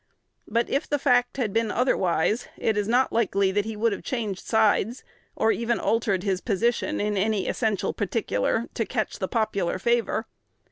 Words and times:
But, 0.47 0.67
if 0.67 0.89
the 0.89 0.97
fact 0.97 1.37
had 1.37 1.53
been 1.53 1.69
otherwise, 1.69 2.47
it 2.57 2.75
is 2.75 2.87
not 2.87 3.13
likely 3.13 3.51
that 3.51 3.65
he 3.65 3.75
would 3.75 3.91
have 3.91 4.01
changed 4.01 4.43
sides, 4.43 5.03
or 5.35 5.51
even 5.51 5.79
altered 5.79 6.23
his 6.23 6.41
position 6.41 6.99
in 6.99 7.15
any 7.17 7.47
essential 7.47 7.93
particular, 7.93 8.65
to 8.73 8.83
catch 8.87 9.19
the 9.19 9.27
popular 9.27 9.77
favor. 9.77 10.25